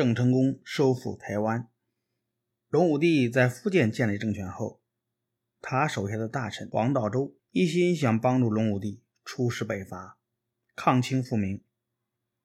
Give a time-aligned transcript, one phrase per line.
[0.00, 1.68] 郑成功收复台湾。
[2.70, 4.80] 隆武帝在福建建立政权后，
[5.60, 10.18] 他手下的大臣王道周一心想帮助隆武帝出师北伐，
[10.74, 11.62] 抗清复明。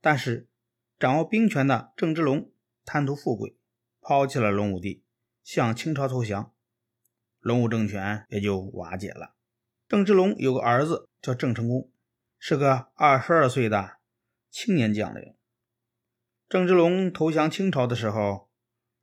[0.00, 0.48] 但是
[0.96, 2.52] 掌握兵权的郑芝龙
[2.84, 3.58] 贪图富贵，
[4.00, 5.02] 抛弃了隆武帝，
[5.42, 6.54] 向清朝投降，
[7.40, 9.34] 隆武政权也就瓦解了。
[9.88, 11.90] 郑芝龙有个儿子叫郑成功，
[12.38, 13.96] 是个二十二岁的
[14.52, 15.34] 青年将领。
[16.50, 18.50] 郑芝龙投降清朝的时候，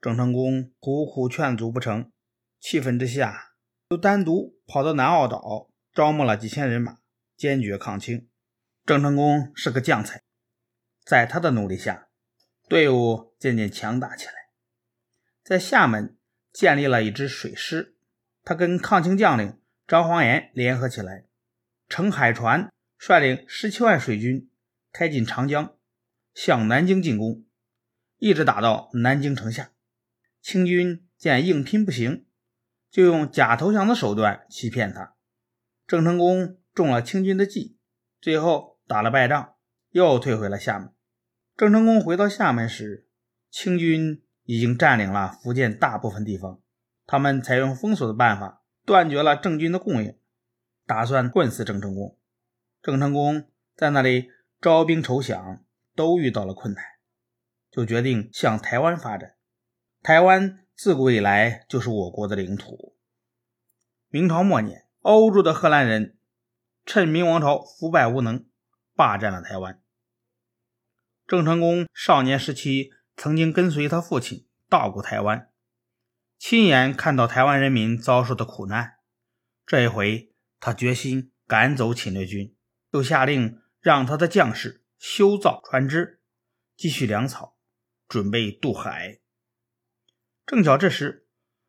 [0.01, 2.11] 郑成功苦苦劝阻不成，
[2.59, 3.53] 气愤之下，
[3.87, 6.97] 又单独跑到南澳岛招募了几千人马，
[7.37, 8.27] 坚决抗清。
[8.85, 10.23] 郑成功是个将才，
[11.05, 12.09] 在他的努力下，
[12.67, 14.33] 队伍渐渐强大起来，
[15.41, 16.17] 在厦门
[16.51, 17.95] 建立了一支水师。
[18.43, 19.57] 他跟抗清将领
[19.87, 21.23] 张煌岩联合起来，
[21.87, 24.49] 乘海船，率领十七万水军，
[24.91, 25.76] 开进长江。
[26.37, 27.47] 向南京进攻，
[28.17, 29.71] 一直打到南京城下。
[30.39, 32.27] 清军见硬拼不行，
[32.91, 35.15] 就用假投降的手段欺骗他。
[35.87, 37.79] 郑成功中了清军的计，
[38.21, 39.55] 最后打了败仗，
[39.89, 40.93] 又退回了厦门。
[41.55, 43.07] 郑成功回到厦门时，
[43.49, 46.61] 清军已经占领了福建大部分地方。
[47.07, 50.15] 他们采用封锁的办法，断绝了郑军的供应，
[50.85, 52.19] 打算棍死郑成功。
[52.83, 54.29] 郑成功在那里
[54.61, 55.61] 招兵筹饷。
[55.97, 56.83] 都遇到了困难，
[57.71, 59.35] 就决定向台湾发展。
[60.03, 62.95] 台湾自古以来就是我国的领土。
[64.09, 66.19] 明朝末年，欧洲的荷兰人
[66.85, 68.45] 趁明王朝腐败无能，
[68.95, 69.81] 霸占了台湾。
[71.25, 75.49] 郑成功少年时期曾经跟随他父亲到过台湾，
[76.37, 78.99] 亲眼看到台湾人民遭受的苦难。
[79.65, 82.55] 这一回，他决心赶走侵略军，
[82.91, 84.83] 又下令让他的将士。
[84.97, 86.21] 修造船只，
[86.75, 87.57] 积蓄粮草，
[88.07, 89.19] 准备渡海。
[90.45, 91.27] 正巧这时，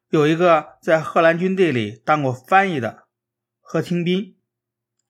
[0.08, 3.08] 有一个在荷兰军队里当过翻译的
[3.60, 4.38] 何廷斌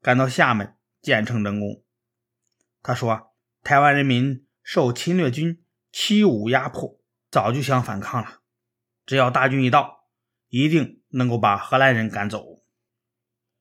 [0.00, 1.84] 赶到厦门见郑成功。
[2.82, 8.40] 他说：“台湾人民受侵略军欺侮压迫，早就想反抗了。
[9.04, 10.08] 只要大军一到，
[10.48, 12.64] 一定能够把荷兰人赶走。”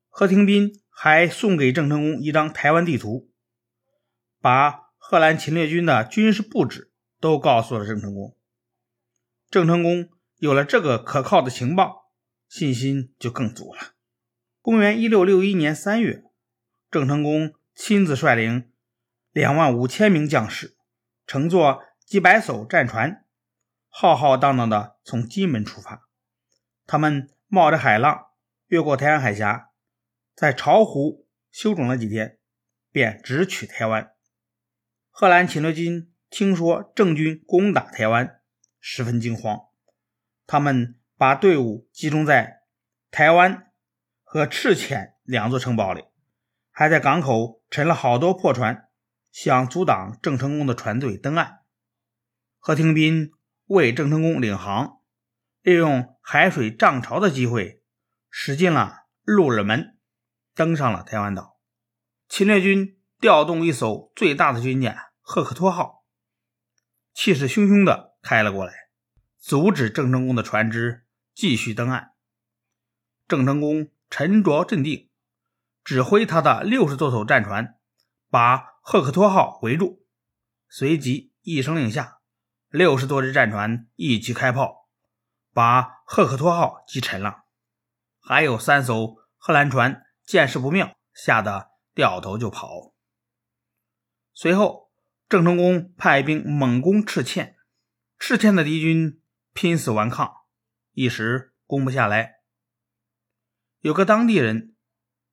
[0.08, 3.30] 何廷斌还送给郑成功一张台湾地图。
[4.40, 8.36] 把荷兰侵略军的军事布置都告诉了郑成功。
[9.50, 12.10] 郑成功有了这个可靠的情报，
[12.48, 13.94] 信心就更足了。
[14.60, 16.24] 公元一六六一年三月，
[16.90, 18.70] 郑成功亲自率领
[19.32, 20.76] 两万五千名将士，
[21.26, 23.24] 乘坐几百艘战船，
[23.88, 26.08] 浩浩荡荡地从金门出发。
[26.86, 28.26] 他们冒着海浪，
[28.66, 29.70] 越过台湾海峡，
[30.34, 32.38] 在巢湖休整了几天，
[32.92, 34.12] 便直取台湾。
[35.20, 38.40] 荷兰侵略军听说郑军攻打台湾，
[38.78, 39.58] 十分惊慌。
[40.46, 42.60] 他们把队伍集中在
[43.10, 43.72] 台湾
[44.22, 46.04] 和赤阡两座城堡里，
[46.70, 48.88] 还在港口沉了好多破船，
[49.32, 51.62] 想阻挡郑成功的船队登岸。
[52.60, 53.32] 何廷斌
[53.66, 55.00] 为郑成功领航，
[55.62, 57.82] 利用海水涨潮的机会，
[58.30, 59.98] 驶进了鹿耳门，
[60.54, 61.58] 登上了台湾岛。
[62.28, 64.96] 侵略军调动一艘最大的军舰。
[65.30, 66.06] 赫克托号
[67.12, 68.72] 气势汹汹地开了过来，
[69.36, 72.14] 阻止郑成功的船只继续登岸。
[73.26, 75.10] 郑成功沉着镇定，
[75.84, 77.78] 指挥他的六十多艘战船
[78.30, 80.06] 把赫克托号围住，
[80.66, 82.22] 随即一声令下，
[82.70, 84.88] 六十多只战船一起开炮，
[85.52, 87.44] 把赫克托号击沉了。
[88.18, 92.94] 还有三艘荷兰船见势不妙，吓得掉头就跑。
[94.32, 94.87] 随后。
[95.28, 97.56] 郑成功派兵猛攻赤嵌，
[98.18, 99.20] 赤嵌的敌军
[99.52, 100.32] 拼死顽抗，
[100.92, 102.36] 一时攻不下来。
[103.80, 104.74] 有个当地人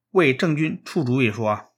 [0.10, 1.74] 为郑军出主意说：“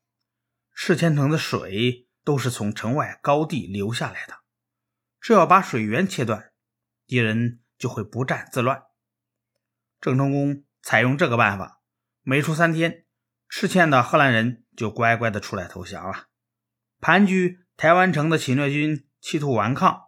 [0.74, 4.40] 赤嵌城的水都是从城外高地流下来的，
[5.22, 6.52] 只要把水源切断，
[7.06, 8.82] 敌人就会不战自乱。”
[10.02, 11.84] 郑成功采用这个办法，
[12.24, 13.06] 没出三天，
[13.48, 16.30] 赤嵌的荷兰人就乖乖的出来投降了，
[17.00, 17.60] 盘踞。
[17.78, 20.06] 台湾城的侵略军企图顽抗，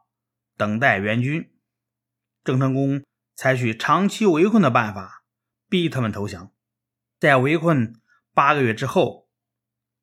[0.58, 1.54] 等待援军。
[2.44, 3.06] 郑成功
[3.36, 5.24] 采取长期围困的办法，
[5.70, 6.52] 逼他们投降。
[7.20, 7.94] 在围困
[8.34, 9.30] 八个月之后，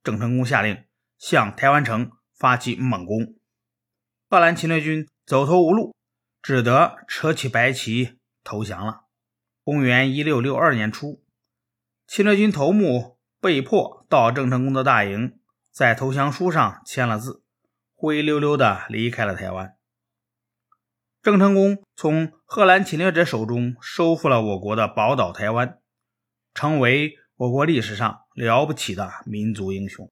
[0.05, 0.85] 郑成功下令
[1.19, 3.35] 向台湾城发起猛攻。
[4.31, 5.93] 荷兰侵略军走投无路，
[6.41, 9.07] 只得扯起白旗投降了。
[9.65, 11.25] 公元一六六二年初，
[12.07, 15.41] 侵略军头目被迫到郑成功的大营，
[15.73, 17.43] 在投降书上签了字。
[17.97, 19.75] 灰溜溜的离开了台湾。
[21.23, 25.81] 郑成功从荷兰侵略者手中收复了我国的宝岛台湾，
[26.55, 30.09] 成为我国历史上了不起的民族英雄。